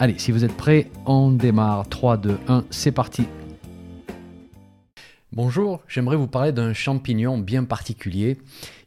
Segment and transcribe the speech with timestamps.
[0.00, 1.88] Allez, si vous êtes prêts, on démarre.
[1.88, 3.24] 3, 2, 1, c'est parti.
[5.32, 8.38] Bonjour, j'aimerais vous parler d'un champignon bien particulier.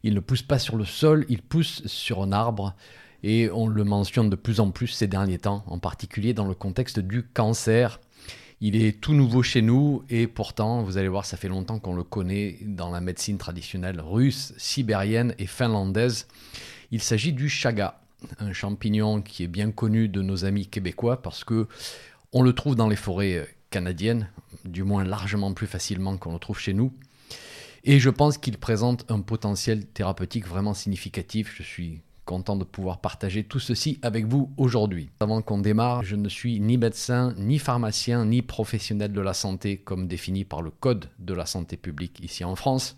[0.04, 2.74] Il ne pousse pas sur le sol, il pousse sur un arbre
[3.22, 6.54] et on le mentionne de plus en plus ces derniers temps, en particulier dans le
[6.54, 8.00] contexte du cancer.
[8.62, 11.94] Il est tout nouveau chez nous et pourtant, vous allez voir, ça fait longtemps qu'on
[11.94, 16.26] le connaît dans la médecine traditionnelle russe, sibérienne et finlandaise.
[16.90, 18.01] Il s'agit du chaga
[18.38, 21.66] un champignon qui est bien connu de nos amis québécois parce que
[22.32, 24.28] on le trouve dans les forêts canadiennes,
[24.64, 26.92] du moins largement plus facilement qu'on le trouve chez nous.
[27.84, 31.52] Et je pense qu'il présente un potentiel thérapeutique vraiment significatif.
[31.56, 35.10] Je suis content de pouvoir partager tout ceci avec vous aujourd'hui.
[35.18, 39.78] Avant qu'on démarre, je ne suis ni médecin, ni pharmacien, ni professionnel de la santé
[39.78, 42.96] comme défini par le Code de la santé publique ici en France.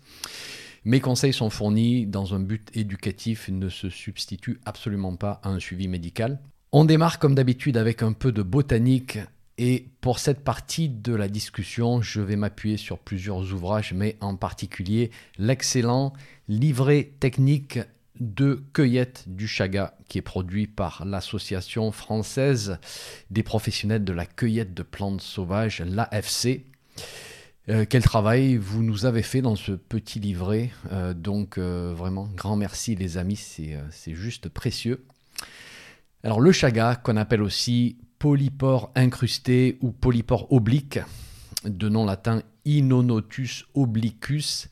[0.85, 5.49] Mes conseils sont fournis dans un but éducatif et ne se substituent absolument pas à
[5.49, 6.39] un suivi médical.
[6.71, 9.17] On démarre comme d'habitude avec un peu de botanique
[9.57, 14.35] et pour cette partie de la discussion, je vais m'appuyer sur plusieurs ouvrages, mais en
[14.35, 16.13] particulier l'excellent
[16.47, 17.79] livret technique
[18.19, 22.77] de cueillette du chaga qui est produit par l'Association française
[23.31, 26.61] des professionnels de la cueillette de plantes sauvages, l'AFC.
[27.67, 30.71] Euh, quel travail vous nous avez fait dans ce petit livret.
[30.91, 35.03] Euh, donc euh, vraiment, grand merci les amis, c'est juste précieux.
[36.23, 40.99] Alors le chaga, qu'on appelle aussi polypore incrusté ou polypore oblique,
[41.63, 44.69] de nom latin Inonotus obliquus,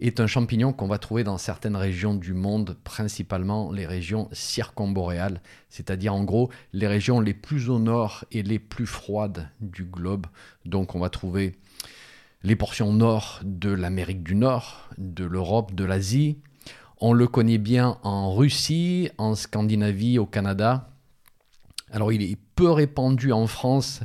[0.00, 5.40] est un champignon qu'on va trouver dans certaines régions du monde, principalement les régions circumboréales,
[5.68, 10.26] c'est-à-dire en gros les régions les plus au nord et les plus froides du globe.
[10.64, 11.56] Donc on va trouver
[12.42, 16.38] les portions nord de l'Amérique du Nord, de l'Europe, de l'Asie.
[16.98, 20.90] On le connaît bien en Russie, en Scandinavie, au Canada.
[21.90, 24.00] Alors il est peu répandu en France,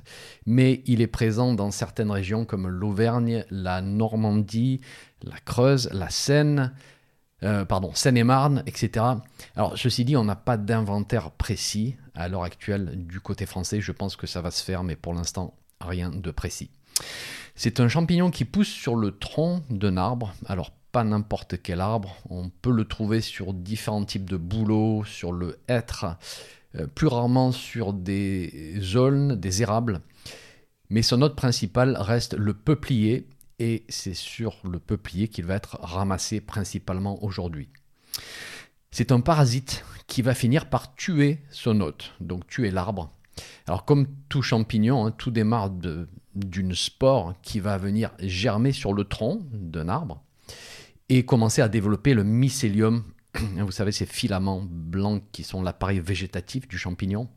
[0.46, 4.82] mais il est présent dans certaines régions comme l'Auvergne, la Normandie,
[5.24, 6.74] la Creuse, la Seine,
[7.44, 9.06] euh, pardon, Seine-et-Marne, etc.
[9.56, 13.82] Alors ceci dit, on n'a pas d'inventaire précis à l'heure actuelle du côté français.
[13.82, 16.70] Je pense que ça va se faire, mais pour l'instant, rien de précis.
[17.56, 20.34] C'est un champignon qui pousse sur le tronc d'un arbre.
[20.46, 22.18] Alors pas n'importe quel arbre.
[22.30, 26.18] On peut le trouver sur différents types de bouleaux, sur le hêtre,
[26.76, 30.02] euh, plus rarement sur des aulnes, des érables.
[30.90, 33.28] Mais son hôte principal reste le peuplier
[33.60, 37.70] et c'est sur le peuplier qu'il va être ramassé principalement aujourd'hui.
[38.92, 43.10] C'est un parasite qui va finir par tuer son hôte, donc tuer l'arbre.
[43.68, 48.94] Alors comme tout champignon, hein, tout démarre de, d'une spore qui va venir germer sur
[48.94, 50.24] le tronc d'un arbre
[51.10, 53.04] et commencer à développer le mycélium.
[53.58, 57.28] Vous savez, ces filaments blancs qui sont l'appareil végétatif du champignon.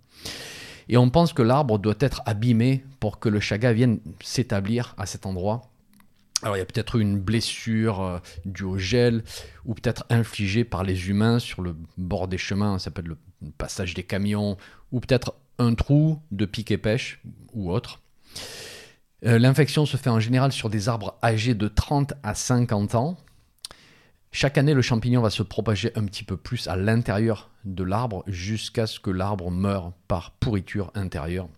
[0.88, 5.06] Et on pense que l'arbre doit être abîmé pour que le chaga vienne s'établir à
[5.06, 5.70] cet endroit.
[6.42, 9.24] Alors il y a peut-être une blessure euh, due au gel
[9.64, 13.16] ou peut-être infligée par les humains sur le bord des chemins, ça peut être le
[13.56, 14.58] passage des camions
[14.92, 17.20] ou peut-être un trou de pique et pêche
[17.54, 18.02] ou autre.
[19.24, 23.16] Euh, l'infection se fait en général sur des arbres âgés de 30 à 50 ans.
[24.32, 28.22] Chaque année, le champignon va se propager un petit peu plus à l'intérieur de l'arbre
[28.26, 31.48] jusqu'à ce que l'arbre meure par pourriture intérieure.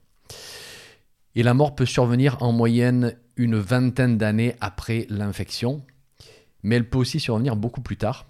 [1.35, 5.85] Et la mort peut survenir en moyenne une vingtaine d'années après l'infection,
[6.63, 8.27] mais elle peut aussi survenir beaucoup plus tard.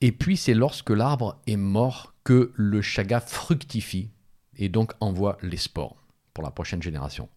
[0.00, 4.10] Et puis c'est lorsque l'arbre est mort que le chaga fructifie
[4.58, 5.96] et donc envoie les spores
[6.34, 7.28] pour la prochaine génération.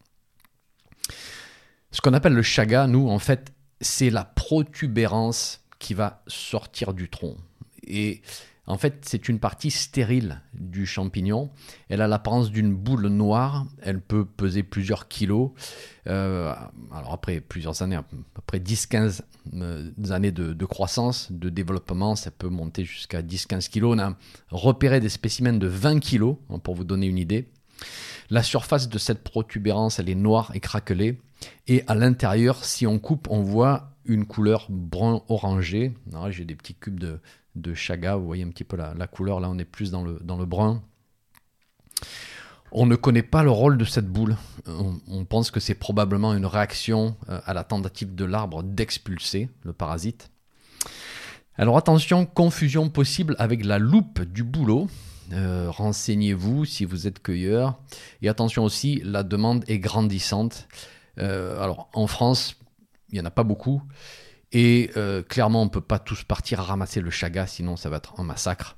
[1.91, 7.09] Ce qu'on appelle le chaga, nous, en fait, c'est la protubérance qui va sortir du
[7.09, 7.37] tronc.
[7.85, 8.21] Et
[8.67, 11.49] en fait, c'est une partie stérile du champignon.
[11.87, 13.65] Elle a l'apparence d'une boule noire.
[13.81, 15.51] Elle peut peser plusieurs kilos.
[16.07, 16.53] Euh,
[16.91, 17.97] alors après plusieurs années,
[18.35, 19.21] après 10-15
[19.53, 23.95] euh, années de, croissance, de développement, ça peut monter jusqu'à 10-15 kilos.
[23.95, 24.17] On a
[24.51, 27.47] repéré des spécimens de 20 kilos, hein, pour vous donner une idée.
[28.29, 31.21] La surface de cette protubérance, elle est noire et craquelée.
[31.67, 35.93] Et à l'intérieur, si on coupe, on voit une couleur brun orangé.
[36.29, 39.39] J'ai des petits cubes de, chaga, vous voyez un petit peu la, couleur.
[39.39, 40.81] Là, on est plus dans le, brun.
[42.71, 44.35] On ne connaît pas le rôle de cette boule.
[44.67, 49.71] On, pense que c'est probablement une réaction euh, à la tentative de l'arbre d'expulser le
[49.71, 50.29] parasite.
[51.57, 54.87] Alors attention, confusion possible avec la loupe du boulot.
[55.33, 57.79] Euh, renseignez-vous si vous êtes cueilleur.
[58.21, 60.67] Et attention aussi, la demande est grandissante.
[61.19, 62.55] Euh, alors en France,
[63.09, 63.81] il n'y en a pas beaucoup.
[64.53, 64.91] Et
[65.27, 68.17] clairement, on ne peut pas tous partir à ramasser le chaga, sinon ça va être
[68.17, 68.77] un massacre.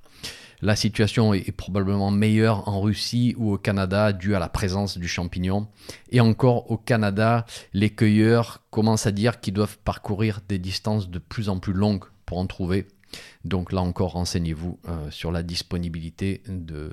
[0.62, 5.08] La situation est probablement meilleure en Russie ou au Canada dû à la présence du
[5.08, 5.68] champignon.
[6.12, 11.20] Et encore au Canada, les cueilleurs commencent à dire qu'ils doivent parcourir des distances de
[11.20, 12.88] plus en plus longues pour en trouver.
[13.46, 16.92] Donc là encore, renseignez-vous euh, sur la disponibilité de,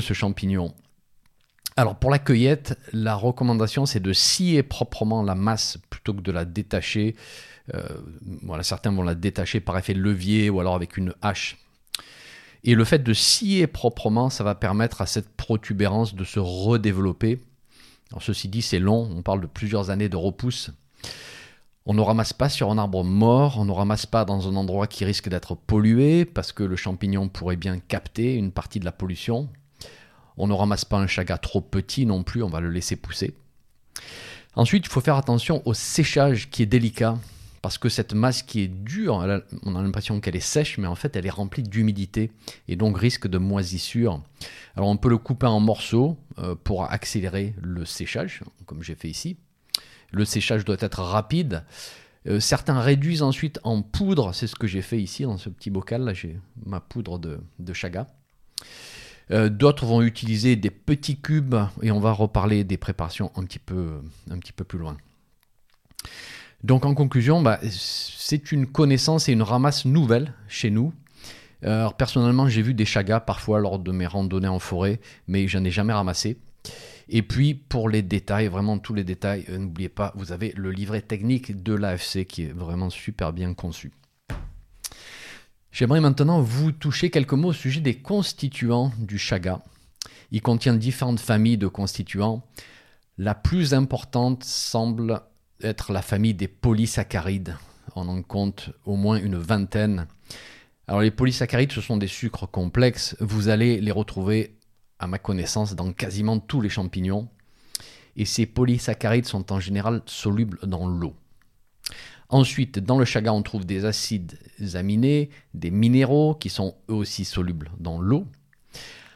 [0.00, 0.74] ce champignon.
[1.76, 6.32] Alors pour la cueillette, la recommandation c'est de scier proprement la masse plutôt que de
[6.32, 7.16] la détacher.
[7.74, 7.82] Euh,
[8.42, 11.58] voilà, certains vont la détacher par effet levier ou alors avec une hache.
[12.64, 17.40] Et le fait de scier proprement, ça va permettre à cette protubérance de se redévelopper.
[18.12, 20.70] Alors ceci dit, c'est long, on parle de plusieurs années de repousse.
[21.84, 24.86] On ne ramasse pas sur un arbre mort, on ne ramasse pas dans un endroit
[24.86, 28.92] qui risque d'être pollué, parce que le champignon pourrait bien capter une partie de la
[28.92, 29.48] pollution.
[30.36, 33.34] On ne ramasse pas un chaga trop petit non plus, on va le laisser pousser.
[34.54, 37.18] Ensuite, il faut faire attention au séchage qui est délicat
[37.62, 39.24] parce que cette masse qui est dure,
[39.62, 42.32] on a l'impression qu'elle est sèche, mais en fait elle est remplie d'humidité
[42.66, 44.20] et donc risque de moisissure.
[44.74, 49.08] Alors on peut le couper en morceaux euh, pour accélérer le séchage, comme j'ai fait
[49.08, 49.36] ici.
[50.12, 51.64] Le séchage doit être rapide.
[52.28, 55.70] Euh, certains réduisent ensuite en poudre, c'est ce que j'ai fait ici dans ce petit
[55.70, 58.06] bocal, là j'ai ma poudre de, chaga.
[59.32, 63.58] Euh, d'autres vont utiliser des petits cubes et on va reparler des préparations un petit
[63.58, 64.02] peu,
[64.68, 64.96] plus loin.
[66.62, 70.92] Donc en conclusion, bah, c'est une connaissance et une ramasse nouvelle chez nous.
[71.64, 75.58] Alors, personnellement, j'ai vu des chagas parfois lors de mes randonnées en forêt, mais je
[75.58, 76.36] n'en ai jamais ramassé.
[77.14, 80.70] Et puis pour les détails, vraiment tous les détails, euh, n'oubliez pas, vous avez le
[80.70, 83.92] livret technique de l'AFC qui est vraiment super bien conçu.
[85.70, 89.60] J'aimerais maintenant vous toucher quelques mots au sujet des constituants du chaga.
[90.30, 92.42] Il contient différentes familles de constituants.
[93.18, 95.20] La plus importante semble
[95.60, 97.56] être la famille des polysaccharides.
[97.94, 100.06] On en compte au moins une vingtaine.
[100.88, 103.16] Alors les polysaccharides, ce sont des sucres complexes.
[103.20, 104.56] Vous allez les retrouver,
[105.02, 107.28] à ma connaissance, dans quasiment tous les champignons.
[108.16, 111.14] Et ces polysaccharides sont en général solubles dans l'eau.
[112.28, 114.38] Ensuite, dans le chaga, on trouve des acides
[114.74, 118.26] aminés, des minéraux qui sont eux aussi solubles dans l'eau.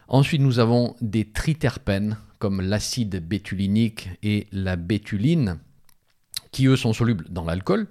[0.08, 5.58] Ensuite, nous avons des triterpènes comme l'acide bétulinique et la bétuline
[6.50, 7.86] qui eux sont solubles dans l'alcool,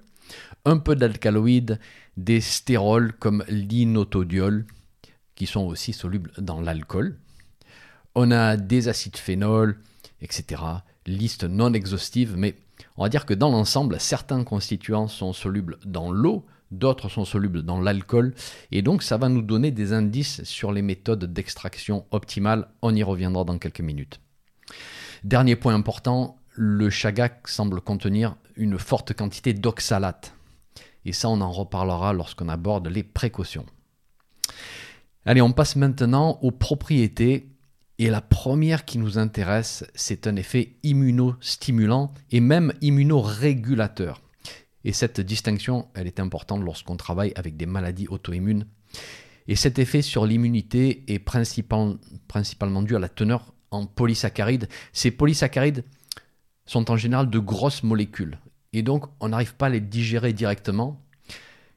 [0.65, 1.79] un peu d'alcaloïdes,
[2.17, 4.65] des stérols comme l'inotodiol,
[5.35, 7.17] qui sont aussi solubles dans l'alcool.
[8.15, 9.77] On a des acides phénols,
[10.21, 10.61] etc.
[11.05, 12.55] Liste non exhaustive, mais
[12.97, 17.63] on va dire que dans l'ensemble, certains constituants sont solubles dans l'eau, d'autres sont solubles
[17.63, 18.33] dans l'alcool,
[18.71, 22.69] et donc ça va nous donner des indices sur les méthodes d'extraction optimales.
[22.81, 24.19] On y reviendra dans quelques minutes.
[25.23, 30.33] Dernier point important, le chagak semble contenir une forte quantité d'oxalate.
[31.03, 33.65] Et ça, on en reparlera lorsqu'on aborde les précautions.
[35.25, 37.49] Allez, on passe maintenant aux propriétés.
[37.97, 44.21] Et la première qui nous intéresse, c'est un effet immunostimulant et même immunorégulateur.
[44.83, 48.67] Et cette distinction, elle est importante lorsqu'on travaille avec des maladies auto-immunes.
[49.47, 54.67] Et cet effet sur l'immunité est principalement dû à la teneur en polysaccharides.
[54.91, 55.85] Ces polysaccharides
[56.65, 58.39] sont en général de grosses molécules.
[58.73, 61.01] Et donc, on n'arrive pas à les digérer directement.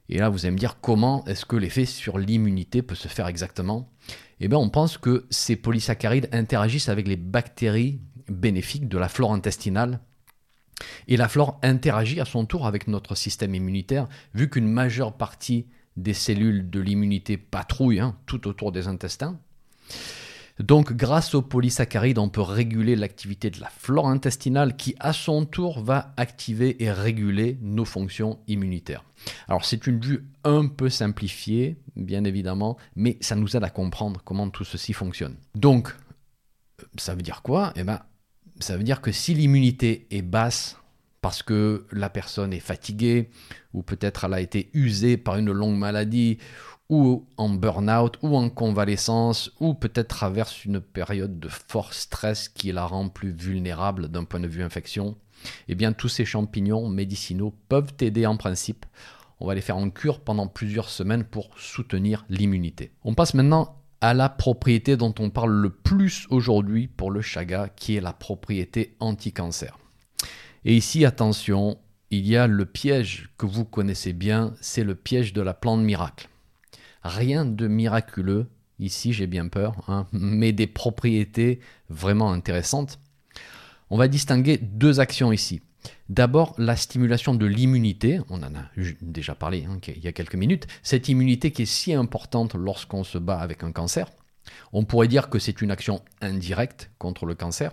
[0.09, 3.27] Et là, vous allez me dire comment est-ce que l'effet sur l'immunité peut se faire
[3.27, 3.91] exactement?
[4.39, 9.33] Eh bien, on pense que ces polysaccharides interagissent avec les bactéries bénéfiques de la flore
[9.33, 9.99] intestinale.
[11.07, 15.67] Et la flore interagit à son tour avec notre système immunitaire, vu qu'une majeure partie
[15.97, 19.39] des cellules de l'immunité patrouillent hein, tout autour des intestins.
[20.59, 25.45] Donc grâce aux polysaccharides, on peut réguler l'activité de la flore intestinale qui à son
[25.45, 29.03] tour va activer et réguler nos fonctions immunitaires.
[29.47, 34.21] Alors c'est une vue un peu simplifiée, bien évidemment, mais ça nous aide à comprendre
[34.23, 35.37] comment tout ceci fonctionne.
[35.55, 35.95] Donc
[36.97, 37.71] ça veut dire quoi?
[37.75, 38.01] Eh bien,
[38.59, 40.77] ça veut dire que si l'immunité est basse,
[41.21, 43.29] parce que la personne est fatiguée,
[43.73, 46.37] ou peut-être elle a été usée par une longue maladie,
[46.89, 52.71] ou en burn-out, ou en convalescence, ou peut-être traverse une période de fort stress qui
[52.71, 55.15] la rend plus vulnérable d'un point de vue infection,
[55.67, 58.85] eh bien tous ces champignons médicinaux peuvent aider en principe.
[59.39, 62.91] On va les faire en cure pendant plusieurs semaines pour soutenir l'immunité.
[63.03, 67.69] On passe maintenant à la propriété dont on parle le plus aujourd'hui pour le chaga,
[67.69, 69.77] qui est la propriété anti-cancer.
[70.65, 71.77] Et ici, attention,
[72.09, 75.81] il y a le piège que vous connaissez bien, c'est le piège de la plante
[75.81, 76.28] miracle.
[77.09, 78.45] Rien de miraculeux,
[78.77, 82.99] ici j'ai bien peur, hein, mais des propriétés vraiment intéressantes.
[83.89, 85.61] On va distinguer deux actions ici.
[86.07, 88.69] D'abord, la stimulation de l'immunité, on en a
[89.01, 93.03] déjà parlé hein, il y a quelques minutes, cette immunité qui est si importante lorsqu'on
[93.03, 94.11] se bat avec un cancer.
[94.71, 97.71] On pourrait dire que c'est une action indirecte contre le cancer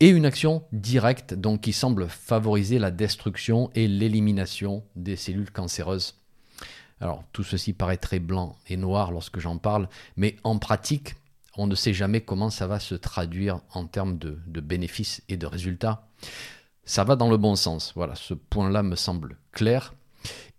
[0.00, 6.23] et une action directe donc qui semble favoriser la destruction et l'élimination des cellules cancéreuses.
[7.00, 11.14] Alors tout ceci paraît très blanc et noir lorsque j'en parle, mais en pratique,
[11.56, 15.46] on ne sait jamais comment ça va se traduire en termes de, bénéfices et de
[15.46, 16.08] résultats.
[16.84, 19.94] Ça va dans le bon sens, voilà, ce point-là me semble clair.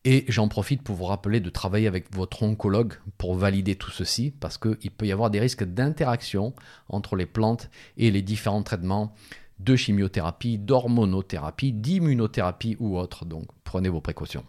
[0.04, 4.32] Et j'en profite pour vous rappeler de travailler avec votre oncologue pour valider tout ceci,
[4.32, 6.54] parce qu'il peut y avoir des risques d'interaction
[6.90, 9.14] entre les plantes et les différents traitements
[9.60, 13.26] de chimiothérapie, d'hormonothérapie, d'immunothérapie ou autre.
[13.26, 14.44] Donc prenez vos précautions.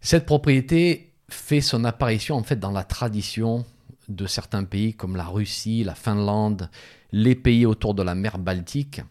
[0.00, 3.64] Cette propriété fait son apparition en fait dans la tradition
[4.08, 6.70] de certains pays comme la Russie, la Finlande,
[7.12, 9.02] les pays autour de la mer Baltique.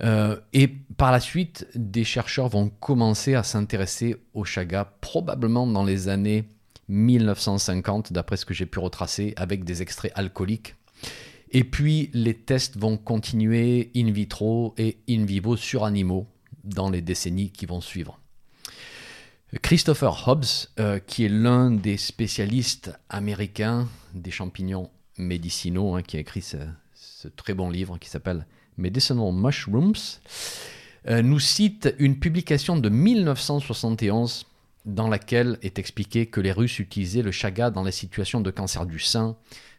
[0.00, 5.84] Euh, et par la suite, des chercheurs vont commencer à s'intéresser au chaga, probablement dans
[5.84, 6.44] les années
[6.88, 10.74] 1950, d'après ce que j'ai pu retracer, avec des extraits alcooliques.
[11.50, 16.26] Et puis, les tests vont continuer in vitro et in vivo sur animaux
[16.64, 18.21] dans les décennies qui vont suivre.
[19.60, 26.20] Christopher Hobbs, euh, qui est l'un des spécialistes américains des champignons médicinaux, hein, qui a
[26.20, 28.46] écrit ce très bon livre qui s'appelle
[28.78, 29.92] Medicinal Mushrooms,
[31.08, 34.46] euh, nous cite une publication de 1971
[34.86, 38.86] dans laquelle est expliqué que les Russes utilisaient le chaga dans les situations de cancer
[38.86, 39.36] du sein,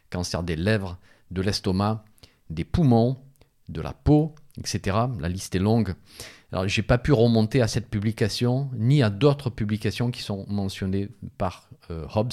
[0.08, 0.98] cancer des lèvres,
[1.32, 2.04] de l'estomac,
[2.48, 3.18] des poumons,
[3.68, 4.96] de la peau, etc.
[5.20, 5.94] La liste est longue.
[6.52, 11.08] Alors, j'ai pas pu remonter à cette publication ni à d'autres publications qui sont mentionnées
[11.36, 12.32] par euh, Hobbes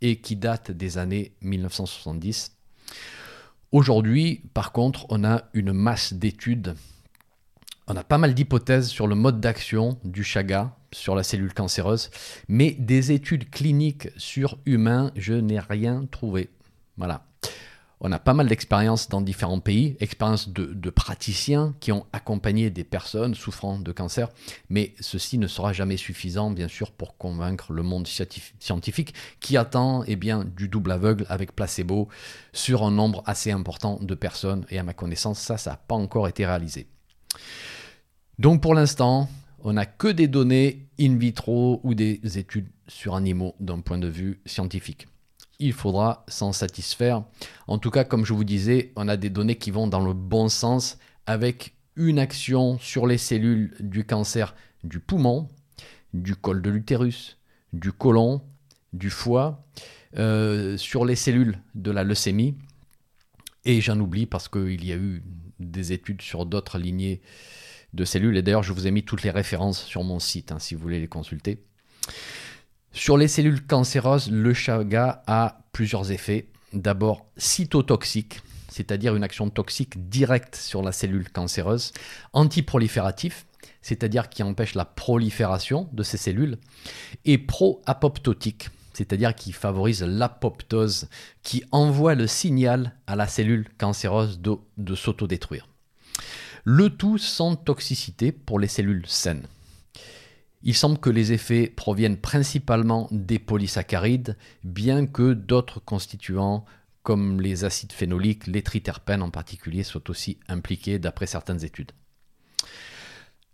[0.00, 2.56] et qui datent des années 1970.
[3.72, 6.74] Aujourd'hui, par contre, on a une masse d'études.
[7.86, 12.10] On a pas mal d'hypothèses sur le mode d'action du chaga sur la cellule cancéreuse,
[12.48, 16.50] mais des études cliniques sur humains, je n'ai rien trouvé.
[16.96, 17.29] Voilà.
[18.02, 22.82] On a pas mal d'expériences dans différents pays, expériences de, praticiens qui ont accompagné des
[22.82, 24.28] personnes souffrant de cancer,
[24.70, 30.02] mais ceci ne sera jamais suffisant, bien sûr, pour convaincre le monde scientifique qui attend
[30.06, 32.08] eh bien, du double aveugle avec placebo
[32.54, 35.94] sur un nombre assez important de personnes, et à ma connaissance, ça, ça n'a pas
[35.94, 36.86] encore été réalisé.
[38.38, 39.28] Donc pour l'instant,
[39.62, 44.08] on n'a que des données in vitro ou des études sur animaux d'un point de
[44.08, 45.06] vue scientifique
[45.60, 47.22] il faudra s'en satisfaire.
[47.68, 50.14] En tout cas, comme je vous disais, on a des données qui vont dans le
[50.14, 55.48] bon sens avec une action sur les cellules du cancer du poumon,
[56.14, 57.38] du col de l'utérus,
[57.72, 58.42] du côlon,
[58.92, 59.64] du foie,
[60.16, 62.56] euh, sur les cellules de la leucémie.
[63.64, 65.22] Et j'en oublie parce qu'il y a eu
[65.58, 67.20] des études sur d'autres lignées
[67.92, 68.36] de cellules.
[68.36, 70.80] Et d'ailleurs, je vous ai mis toutes les références sur mon site hein, si vous
[70.80, 71.62] voulez les consulter.
[72.92, 76.48] Sur les cellules cancéreuses, le chaga a plusieurs effets.
[76.72, 81.92] D'abord cytotoxique, c'est-à-dire une action toxique directe sur la cellule cancéreuse,
[82.32, 83.46] antiprolifératif,
[83.80, 86.58] c'est-à-dire qui empêche la prolifération de ces cellules,
[87.24, 91.08] et pro-apoptotique, c'est-à-dire qui favorise l'apoptose,
[91.42, 95.68] qui envoie le signal à la cellule cancéreuse de, de s'autodétruire.
[96.64, 99.46] Le tout sans toxicité pour les cellules saines.
[100.62, 106.64] Il semble que les effets proviennent principalement des polysaccharides, bien que d'autres constituants
[107.02, 111.92] comme les acides phénoliques, les triterpènes en particulier, soient aussi impliqués d'après certaines études.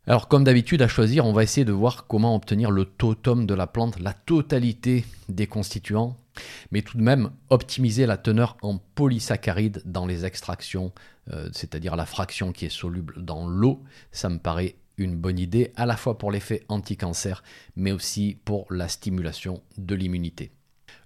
[0.08, 3.54] Alors comme d'habitude à choisir, on va essayer de voir comment obtenir le totum de
[3.54, 6.16] la plante, la totalité des constituants,
[6.70, 10.92] mais tout de même optimiser la teneur en polysaccharides dans les extractions,
[11.32, 13.82] euh, c'est-à-dire la fraction qui est soluble dans l'eau,
[14.12, 17.43] ça me paraît une bonne idée à la fois pour l'effet anti-cancer,
[17.76, 20.53] mais aussi pour la stimulation de l'immunité.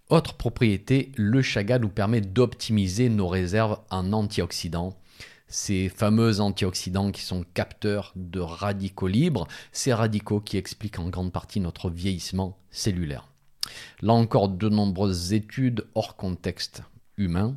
[0.09, 4.97] Autre propriété, le chaga nous permet d'optimiser nos réserves en antioxydants.
[5.47, 11.33] Ces fameux antioxydants qui sont capteurs de radicaux libres, ces radicaux qui expliquent en grande
[11.33, 13.29] partie notre vieillissement cellulaire.
[14.01, 16.83] Là encore, de nombreuses études hors contexte
[17.17, 17.57] humain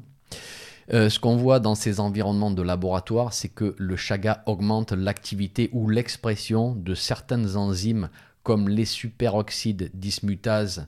[0.92, 5.70] euh, ce qu'on voit dans ces environnements de laboratoire, c'est que le chaga augmente l'activité
[5.72, 8.10] ou l'expression de certaines enzymes
[8.44, 10.88] comme les superoxydes dismutases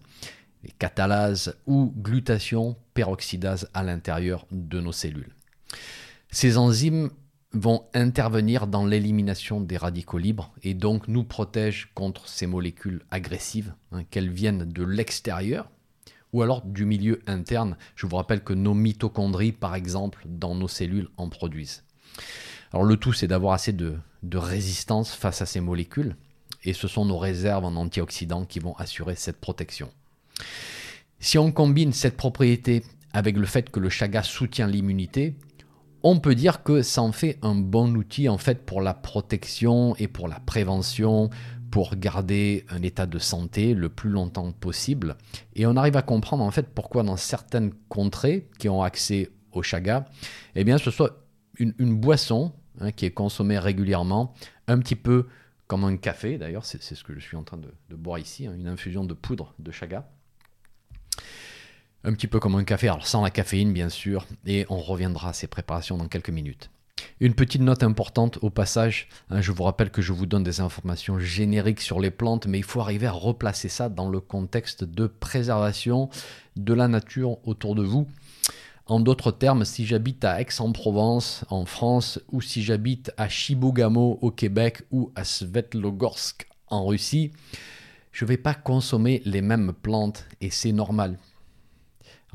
[0.79, 5.33] catalase ou glutation, peroxydase à l'intérieur de nos cellules.
[6.31, 7.09] Ces enzymes
[7.53, 13.73] vont intervenir dans l'élimination des radicaux libres et donc nous protègent contre ces molécules agressives,
[13.91, 15.69] hein, qu'elles viennent de l'extérieur
[16.35, 17.77] ou alors du milieu interne.
[17.95, 21.85] Je vous rappelle que nos mitochondries, par exemple, dans nos cellules en produisent.
[22.73, 26.17] Alors le tout, c'est d'avoir assez de, de résistance face à ces molécules
[26.65, 29.89] et ce sont nos réserves en antioxydants qui vont assurer cette protection.
[31.21, 35.35] Si on combine cette propriété avec le fait que le chaga soutient l'immunité,
[36.03, 39.95] on peut dire que ça en fait un bon outil en fait pour la protection
[39.95, 41.29] et pour la prévention,
[41.75, 45.17] pour garder un état de santé le plus longtemps possible.
[45.55, 49.61] Et on arrive à comprendre en fait pourquoi dans certaines contrées qui ont accès au
[49.61, 50.05] chaga,
[50.55, 51.25] eh bien ce soit
[51.57, 54.33] une, boisson hein, qui est consommée régulièrement,
[54.69, 55.27] un petit peu
[55.67, 58.53] comme un café d'ailleurs, c'est ce que je suis en train de, boire ici, hein,
[58.57, 60.07] une infusion de poudre de chaga
[62.05, 65.31] un petit peu comme un café, alors sans la caféine bien sûr, et on reviendra
[65.31, 66.69] à ces préparations dans quelques minutes.
[67.21, 70.59] Une petite note importante au passage, hein, je vous rappelle que je vous donne des
[70.59, 74.83] informations génériques sur les plantes, mais il faut arriver à replacer ça dans le contexte
[74.83, 76.09] de préservation
[76.57, 78.05] de la nature autour de vous.
[78.85, 84.29] En d'autres termes, si j'habite à Aix-en-Provence, en France, ou si j'habite à Chibougamau, au
[84.29, 87.31] Québec, ou à Svetlogorsk, en Russie,
[88.11, 91.17] je ne vais pas consommer les mêmes plantes, et c'est normal.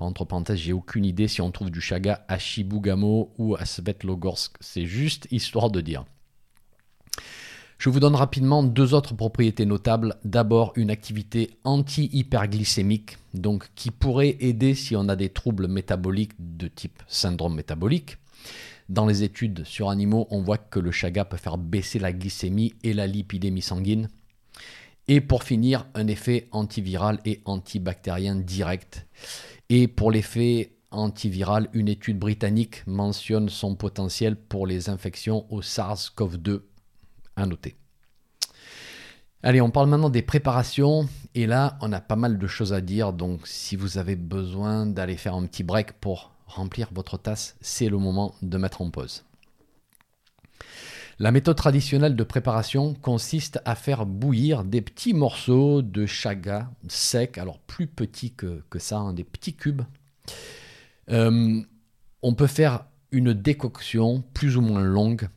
[0.00, 4.56] Entre parenthèses, j'ai aucune idée si on trouve du chaga à Chibougamau ou à Svetlogorsk.
[4.60, 6.04] C'est juste histoire de dire.
[7.76, 10.16] Je vous donne rapidement deux autres propriétés notables.
[10.24, 16.68] D'abord, une activité anti-hyperglycémique, donc qui pourrait aider si on a des troubles métaboliques de
[16.68, 18.16] type syndrome métabolique.
[18.88, 22.74] Dans les études sur animaux, on voit que le chaga peut faire baisser la glycémie
[22.82, 24.08] et la lipidémie sanguine.
[25.10, 29.08] Et pour finir, un effet antiviral et antibactérien direct.
[29.68, 36.60] Et pour l'effet antiviral, une étude britannique mentionne son potentiel pour les infections au SARS-CoV-2.
[37.34, 37.74] À noter.
[39.42, 41.08] Allez, on parle maintenant des préparations.
[41.34, 43.12] Et là, on a pas mal de choses à dire.
[43.12, 47.88] Donc, si vous avez besoin d'aller faire un petit break pour remplir votre tasse, c'est
[47.88, 49.24] le moment de mettre en pause.
[51.22, 57.36] La méthode traditionnelle de préparation consiste à faire bouillir des petits morceaux de chaga sec,
[57.36, 59.82] alors plus petits que, ça, hein, des petits cubes.
[61.10, 61.60] Euh,
[62.22, 65.28] on peut faire une décoction plus ou moins longue.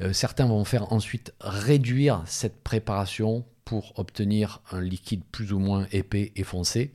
[0.00, 5.86] Euh, certains vont faire ensuite réduire cette préparation pour obtenir un liquide plus ou moins
[5.92, 6.92] épais et foncé.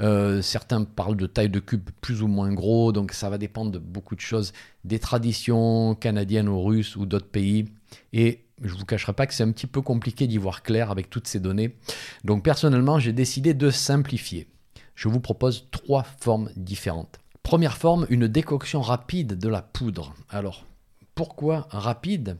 [0.00, 3.70] Euh, certains parlent de taille de cube plus ou moins gros, donc ça va dépendre
[3.70, 4.52] de beaucoup de choses,
[4.84, 7.66] des traditions canadiennes ou russes ou d'autres pays.
[8.12, 10.90] Et je ne vous cacherai pas que c'est un petit peu compliqué d'y voir clair
[10.90, 11.76] avec toutes ces données.
[12.24, 14.48] Donc personnellement, j'ai décidé de simplifier.
[14.94, 17.18] Je vous propose trois formes différentes.
[17.42, 20.14] Première forme, une décoction rapide de la poudre.
[20.28, 20.66] Alors,
[21.14, 22.36] pourquoi rapide?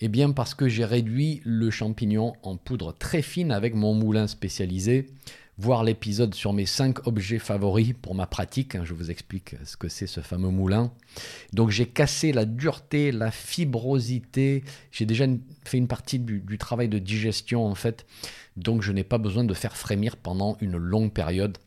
[0.00, 4.26] Eh bien parce que j'ai réduit le champignon en poudre très fine avec mon moulin
[4.26, 5.08] spécialisé
[5.58, 8.74] voir l'épisode sur mes 5 objets favoris pour ma pratique.
[8.74, 10.92] Hein, je vous explique ce que c'est ce fameux moulin.
[11.52, 14.64] Donc j'ai cassé la dureté, la fibrosité.
[14.92, 15.26] J'ai déjà
[15.64, 18.06] fait une partie du, travail de digestion en fait.
[18.56, 21.58] Donc je n'ai pas besoin de faire frémir pendant une longue période.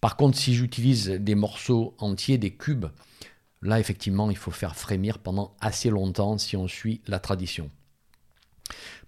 [0.00, 2.86] Par contre, si j'utilise des morceaux entiers, des cubes,
[3.60, 7.70] là effectivement il faut faire frémir pendant assez longtemps si on suit la tradition.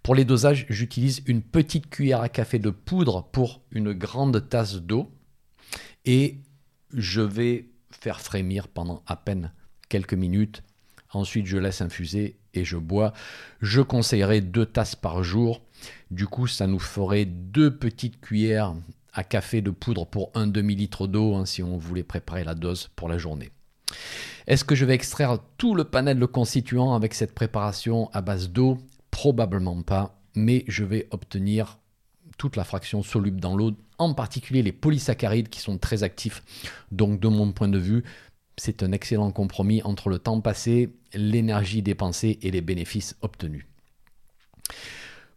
[0.02, 4.76] Pour les dosages, j'utilise une petite cuillère à café de poudre pour une grande tasse
[4.76, 5.10] d'eau
[6.04, 6.38] et
[6.92, 9.52] je vais faire frémir pendant à peine
[9.88, 10.62] quelques minutes.
[11.12, 13.12] Ensuite, je laisse infuser et je bois.
[13.60, 15.62] Je conseillerais deux tasses par jour.
[16.10, 18.74] Du coup, ça nous ferait deux petites cuillères
[19.12, 22.90] à café de poudre pour un demi-litre d'eau hein, si on voulait préparer la dose
[22.96, 23.50] pour la journée.
[24.46, 28.50] Est-ce que je vais extraire tout le panel de constituants avec cette préparation à base
[28.50, 28.78] d'eau?
[29.20, 31.78] Probablement pas, mais je vais obtenir
[32.38, 36.42] toute la fraction soluble dans l'eau, en particulier les polysaccharides qui sont très actifs.
[36.90, 38.02] Donc de mon point de vue,
[38.56, 43.66] c'est un excellent compromis entre le temps passé, l'énergie dépensée et les bénéfices obtenus.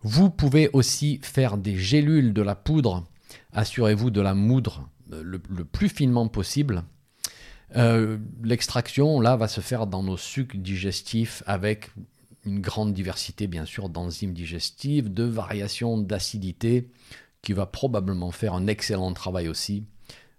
[0.02, 3.04] Vous pouvez aussi faire des gélules de la poudre.
[3.52, 6.86] Assurez-vous de la moudre euh, le, plus finement possible.
[7.76, 11.90] Euh, l'extraction, là, va se faire dans nos sucs digestifs avec
[12.46, 16.90] une grande diversité bien sûr d'enzymes digestives, de variations d'acidité,
[17.42, 19.86] qui va probablement faire un excellent travail aussi,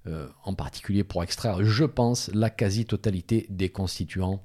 [0.07, 4.43] euh, en particulier pour extraire, je pense, la quasi-totalité des constituants.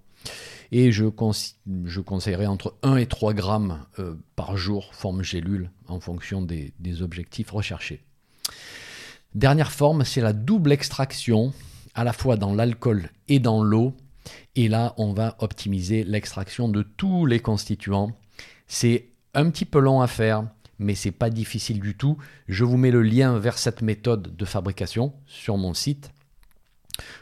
[0.71, 6.41] Et je, conseillerais entre 1 et 3 grammes euh, par jour, forme gélule, en fonction
[6.41, 8.03] des objectifs recherchés.
[9.35, 11.53] Dernière forme, c'est la double extraction,
[11.93, 13.93] à la fois dans l'alcool et dans l'eau.
[14.55, 18.11] Et là, on va optimiser l'extraction de tous les constituants.
[18.67, 20.47] C'est un petit peu long à faire,
[20.79, 22.17] mais c'est pas difficile du tout.
[22.47, 26.11] Je vous mets le lien vers cette méthode de fabrication sur mon site.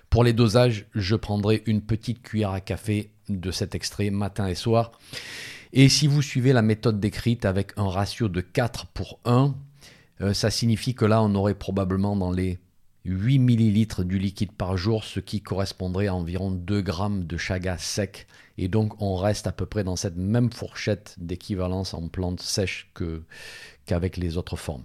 [0.09, 4.55] Pour les dosages, je prendrai une petite cuillère à café de cet extrait matin et
[4.55, 4.91] soir.
[5.73, 9.53] Et si vous suivez la méthode décrite avec un ratio de 4 pour 1,
[10.21, 12.57] euh, ça signifie que là, on aurait probablement dans les
[13.07, 17.77] 8 ml du liquide par jour, ce qui correspondrait à environ 2 grammes de chaga
[17.77, 18.27] sec.
[18.57, 22.91] Et donc, on reste à peu près dans cette même fourchette d'équivalence en plantes sèches
[23.85, 24.83] qu'avec les autres formes.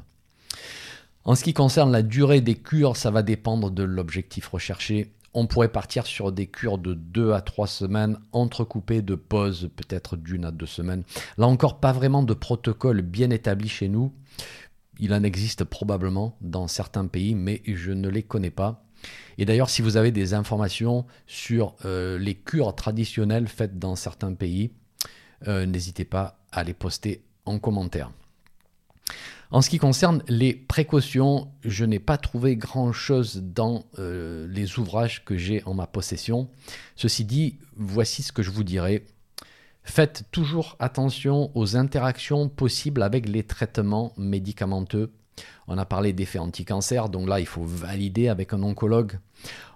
[1.24, 5.12] En ce qui concerne la durée des cures, ça va dépendre de l'objectif recherché.
[5.34, 10.16] On pourrait partir sur des cures de 2 à 3 semaines, entrecoupées de pauses peut-être
[10.16, 11.02] d'une à deux semaines.
[11.38, 14.12] Là encore, pas vraiment de protocole bien établi chez nous.
[14.98, 18.84] Il en existe probablement dans certains pays, mais je ne les connais pas.
[19.38, 24.34] Et d'ailleurs, si vous avez des informations sur euh, les cures traditionnelles faites dans certains
[24.34, 24.72] pays,
[25.48, 28.12] euh, n'hésitez pas à les poster en commentaire.
[29.50, 35.24] En ce qui concerne les précautions, je n'ai pas trouvé grand-chose dans euh, les ouvrages
[35.24, 36.48] que j'ai en ma possession.
[36.96, 39.04] Ceci dit, voici ce que je vous dirais.
[39.84, 45.12] Faites toujours attention aux interactions possibles avec les traitements médicamenteux.
[45.66, 49.18] On a parlé d'effets anti-cancer, donc là il faut valider avec un oncologue.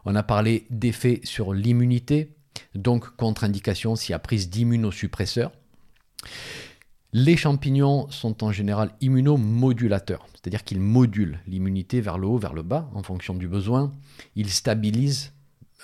[0.04, 2.36] On a parlé d'effets sur l'immunité,
[2.74, 5.52] donc contre-indication s'il y a prise d'immunosuppresseurs.
[7.12, 12.62] Les champignons sont en général immunomodulateurs, c'est-à-dire qu'ils modulent l'immunité vers le haut, vers le
[12.62, 13.92] bas, en fonction du besoin.
[14.34, 15.32] Ils stabilisent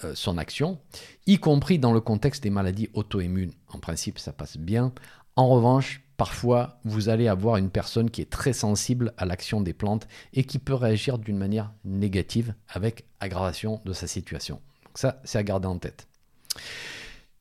[0.05, 0.79] euh, son action,
[1.27, 3.53] y compris dans le contexte des maladies auto-immunes.
[3.69, 4.93] En principe, ça passe bien.
[5.37, 9.73] En revanche, parfois, vous allez avoir une personne qui est très sensible à l'action des
[9.73, 14.61] plantes et qui peut réagir d'une manière négative avec aggravation de sa situation.
[14.95, 16.07] Ça, c'est à garder en tête.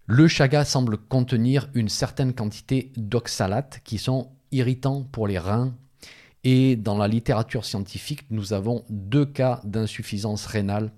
[0.06, 5.74] Le chaga semble contenir une certaine quantité d'oxalates qui sont irritants pour les reins.
[6.44, 10.92] Et dans la littérature scientifique, nous avons deux cas d'insuffisance rénale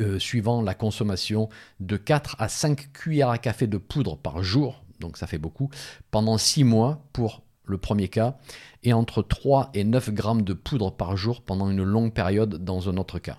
[0.00, 1.48] euh, suivant la consommation
[1.80, 5.70] de 4 à 5 cuillères à café de poudre par jour, donc ça fait beaucoup,
[6.10, 8.36] pendant 6 mois pour le premier cas,
[8.82, 12.88] et entre 3 et 9 grammes de poudre par jour pendant une longue période dans
[12.88, 13.38] un autre cas.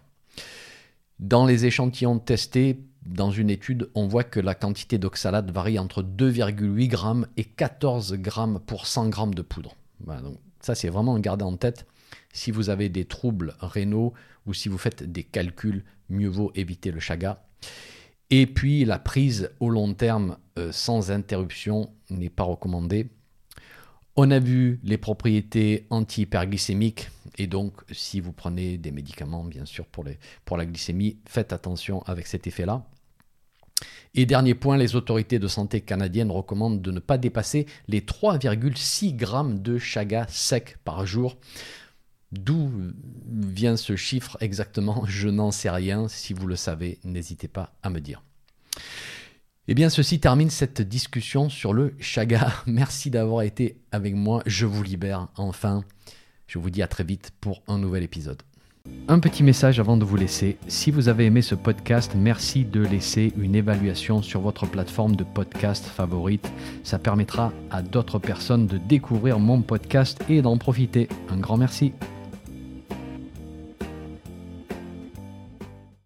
[1.19, 6.03] Dans les échantillons testés, dans une étude, on voit que la quantité d'oxalate varie entre
[6.03, 9.75] 2,8 grammes et 14 grammes pour 100 grammes de poudre.
[10.05, 11.85] donc ça, c'est vraiment à garder en tête.
[12.34, 14.13] Si vous avez des troubles rénaux
[14.46, 17.46] ou si vous faites des calculs, mieux vaut éviter le chaga.
[18.30, 23.08] Et puis, la prise au long terme euh, sans interruption n'est pas recommandée.
[24.15, 29.88] On a vu les propriétés anti-hyperglycémiques et donc si vous prenez des médicaments bien sûr
[29.88, 32.86] pour, les, pour la glycémie, faites attention avec cet effet-là.
[34.13, 39.15] Et dernier point, les autorités de santé canadiennes recommandent de ne pas dépasser les 3,6
[39.15, 41.38] grammes de chaga sec par jour.
[42.34, 42.72] D'où
[43.32, 45.04] vient ce chiffre exactement?
[45.06, 46.08] Je n'en sais rien.
[46.08, 48.24] Si vous le savez, n'hésitez pas à me dire.
[49.67, 52.52] Eh bien, ceci termine cette discussion sur le chaga.
[52.65, 54.41] Merci d'avoir été avec moi.
[54.48, 55.84] Je vous libère enfin.
[56.48, 58.41] Je vous dis à très vite pour un nouvel épisode.
[59.08, 60.58] Un petit message avant de vous laisser.
[60.67, 65.24] Si vous avez aimé ce podcast, merci de laisser une évaluation sur votre plateforme de
[65.24, 66.52] podcast favorite.
[66.84, 71.08] Ça permettra à d'autres personnes de découvrir mon podcast et d'en profiter.
[71.30, 71.93] Un grand merci.